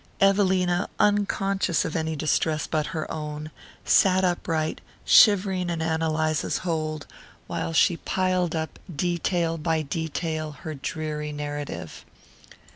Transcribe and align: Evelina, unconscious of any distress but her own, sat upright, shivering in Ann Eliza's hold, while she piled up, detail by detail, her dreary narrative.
Evelina, 0.19 0.89
unconscious 0.99 1.85
of 1.85 1.95
any 1.95 2.15
distress 2.15 2.65
but 2.65 2.87
her 2.87 3.05
own, 3.11 3.51
sat 3.85 4.23
upright, 4.23 4.81
shivering 5.05 5.69
in 5.69 5.79
Ann 5.79 6.01
Eliza's 6.01 6.57
hold, 6.65 7.05
while 7.45 7.71
she 7.71 7.97
piled 7.97 8.55
up, 8.55 8.79
detail 8.91 9.59
by 9.59 9.83
detail, 9.83 10.53
her 10.63 10.73
dreary 10.73 11.31
narrative. 11.31 12.03